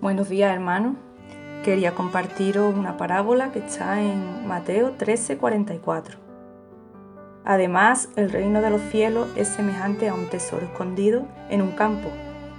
[0.00, 0.96] Buenos días hermanos.
[1.64, 6.18] Quería compartiros una parábola que está en Mateo 13:44.
[7.44, 12.10] Además, el reino de los cielos es semejante a un tesoro escondido en un campo,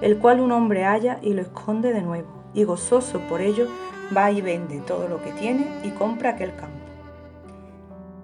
[0.00, 3.66] el cual un hombre halla y lo esconde de nuevo, y gozoso por ello
[4.16, 6.86] va y vende todo lo que tiene y compra aquel campo.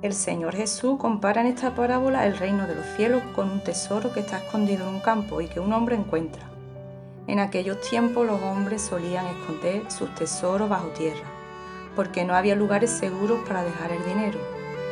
[0.03, 4.13] El Señor Jesús compara en esta parábola el reino de los cielos con un tesoro
[4.15, 6.51] que está escondido en un campo y que un hombre encuentra.
[7.27, 11.27] En aquellos tiempos los hombres solían esconder sus tesoros bajo tierra,
[11.95, 14.39] porque no había lugares seguros para dejar el dinero,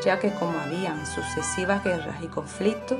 [0.04, 2.98] ya que como habían sucesivas guerras y conflictos,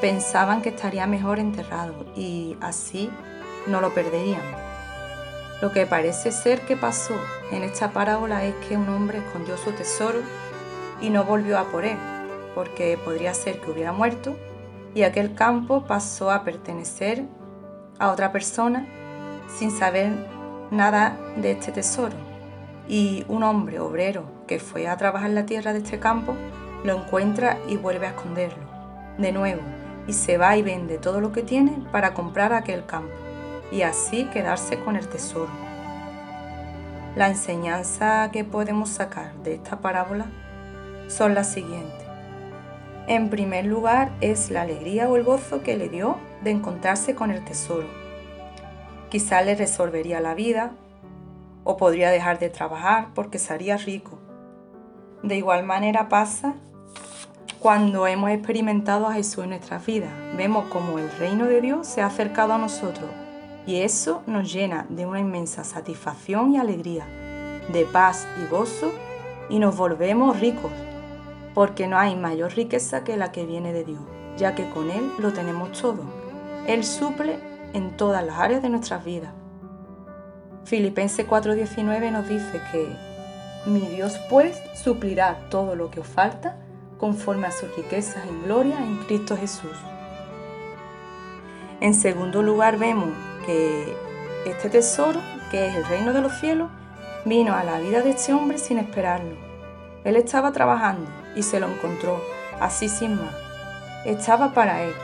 [0.00, 3.10] pensaban que estaría mejor enterrado y así
[3.66, 4.42] no lo perderían.
[5.60, 7.14] Lo que parece ser que pasó
[7.52, 10.18] en esta parábola es que un hombre escondió su tesoro
[11.00, 11.98] y no volvió a por él,
[12.56, 14.36] porque podría ser que hubiera muerto
[14.94, 17.26] y aquel campo pasó a pertenecer
[18.02, 18.84] a otra persona
[19.46, 20.10] sin saber
[20.72, 22.16] nada de este tesoro.
[22.88, 26.34] Y un hombre obrero que fue a trabajar la tierra de este campo
[26.82, 28.64] lo encuentra y vuelve a esconderlo.
[29.18, 29.62] De nuevo,
[30.08, 33.14] y se va y vende todo lo que tiene para comprar aquel campo
[33.70, 35.52] y así quedarse con el tesoro.
[37.14, 40.26] La enseñanza que podemos sacar de esta parábola
[41.06, 42.02] son las siguientes.
[43.06, 47.30] En primer lugar es la alegría o el gozo que le dio de encontrarse con
[47.30, 47.86] el tesoro.
[49.10, 50.72] Quizá le resolvería la vida
[51.64, 54.18] o podría dejar de trabajar porque sería rico.
[55.22, 56.54] De igual manera pasa
[57.58, 60.08] cuando hemos experimentado a Jesús en nuestra vida.
[60.36, 63.08] Vemos como el reino de Dios se ha acercado a nosotros
[63.66, 67.06] y eso nos llena de una inmensa satisfacción y alegría,
[67.72, 68.92] de paz y gozo
[69.48, 70.72] y nos volvemos ricos,
[71.54, 74.00] porque no hay mayor riqueza que la que viene de Dios,
[74.36, 76.21] ya que con Él lo tenemos todo.
[76.66, 77.38] Él suple
[77.72, 79.32] en todas las áreas de nuestras vidas.
[80.64, 82.86] Filipenses 4:19 nos dice que
[83.66, 86.56] mi Dios pues suplirá todo lo que os falta
[86.98, 89.76] conforme a sus riquezas en gloria en Cristo Jesús.
[91.80, 93.10] En segundo lugar vemos
[93.44, 93.96] que
[94.46, 95.20] este tesoro,
[95.50, 96.70] que es el reino de los cielos,
[97.24, 99.34] vino a la vida de este hombre sin esperarlo.
[100.04, 102.20] Él estaba trabajando y se lo encontró,
[102.60, 103.34] así sin más.
[104.04, 104.94] Estaba para él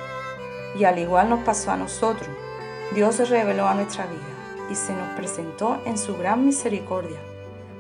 [0.76, 2.28] y al igual nos pasó a nosotros,
[2.94, 7.18] Dios se reveló a nuestra vida y se nos presentó en su gran misericordia,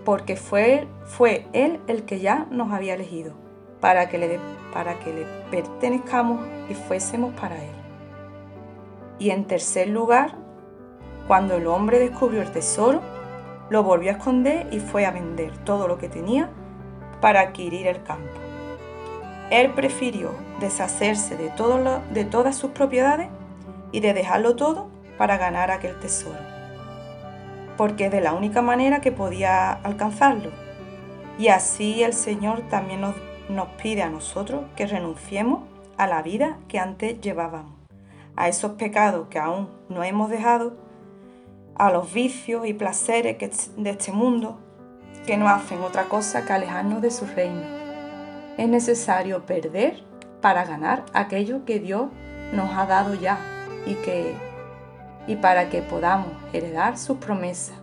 [0.04, 3.34] porque fue, fue Él el que ya nos había elegido
[3.80, 4.40] para que, le,
[4.72, 7.70] para que le pertenezcamos y fuésemos para Él.
[9.18, 10.34] Y en tercer lugar,
[11.26, 13.00] cuando el hombre descubrió el tesoro,
[13.70, 16.50] lo volvió a esconder y fue a vender todo lo que tenía
[17.20, 18.47] para adquirir el campo.
[19.50, 23.28] Él prefirió deshacerse de, todas sus propiedades
[23.92, 26.38] y de dejarlo todo para ganar aquel tesoro,
[27.78, 30.50] porque es de la única manera que podía alcanzarlo.
[31.38, 33.14] Y así el Señor también nos,
[33.48, 35.60] nos pide a nosotros que renunciemos
[35.96, 37.72] a la vida que antes llevábamos,
[38.36, 40.76] a esos pecados que aún no hemos dejado,
[41.74, 44.58] a los vicios y placeres de este mundo
[45.26, 47.77] que no hacen otra cosa que alejarnos de su reino
[48.58, 50.02] es necesario perder
[50.42, 52.08] para ganar aquello que Dios
[52.52, 53.38] nos ha dado ya
[53.86, 54.34] y, que,
[55.26, 57.76] y para que podamos heredar sus promesas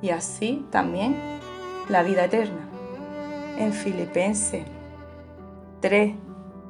[0.00, 1.14] y así también
[1.88, 2.66] la vida eterna.
[3.58, 4.64] En Filipenses
[5.80, 6.14] 3,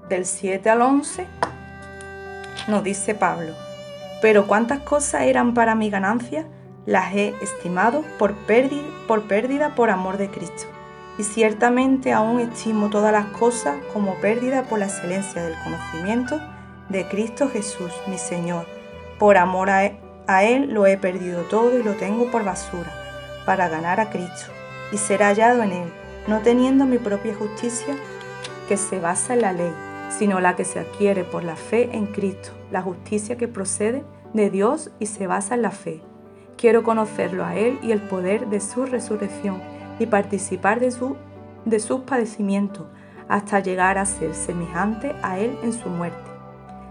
[0.08, 1.26] del 7 al 11,
[2.66, 3.54] nos dice Pablo,
[4.20, 6.46] pero cuántas cosas eran para mi ganancia,
[6.86, 10.77] las he estimado por pérdida, por pérdida por amor de Cristo
[11.18, 16.40] y ciertamente aún estimo todas las cosas como pérdida por la excelencia del conocimiento
[16.88, 18.66] de Cristo Jesús, mi Señor.
[19.18, 22.92] Por amor a Él lo he perdido todo y lo tengo por basura,
[23.44, 24.52] para ganar a Cristo
[24.92, 25.92] y ser hallado en Él,
[26.28, 27.96] no teniendo mi propia justicia
[28.68, 29.72] que se basa en la ley,
[30.16, 34.04] sino la que se adquiere por la fe en Cristo, la justicia que procede
[34.34, 36.00] de Dios y se basa en la fe.
[36.56, 39.60] Quiero conocerlo a Él y el poder de su resurrección
[39.98, 41.16] y participar de, su,
[41.64, 42.86] de sus padecimientos
[43.28, 46.30] hasta llegar a ser semejante a Él en su muerte,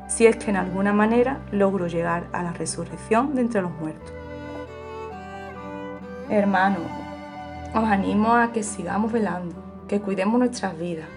[0.07, 4.11] si es que en alguna manera logro llegar a la resurrección de entre los muertos.
[6.29, 6.83] Hermanos,
[7.73, 9.55] os animo a que sigamos velando,
[9.87, 11.07] que cuidemos nuestras vidas,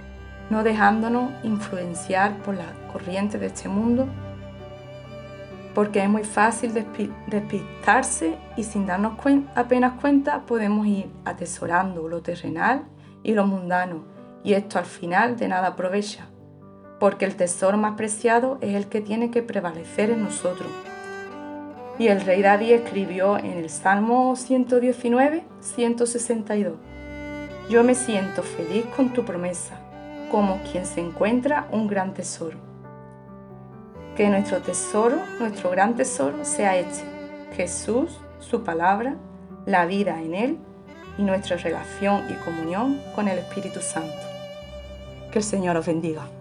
[0.49, 4.07] no dejándonos influenciar por las corrientes de este mundo
[5.75, 6.73] porque es muy fácil
[7.27, 9.15] despistarse y sin darnos
[9.55, 12.85] apenas cuenta podemos ir atesorando lo terrenal
[13.23, 14.11] y lo mundano
[14.43, 16.27] y esto al final de nada aprovecha,
[16.99, 20.69] porque el tesoro más preciado es el que tiene que prevalecer en nosotros.
[21.99, 26.75] Y el rey David escribió en el Salmo 119, 162,
[27.69, 29.79] Yo me siento feliz con tu promesa,
[30.31, 32.70] como quien se encuentra un gran tesoro.
[34.17, 37.05] Que nuestro tesoro, nuestro gran tesoro, sea este,
[37.57, 39.17] Jesús, su palabra,
[39.67, 40.59] la vida en Él
[41.19, 44.17] y nuestra relación y comunión con el Espíritu Santo.
[45.31, 46.40] Que el Señor os bendiga.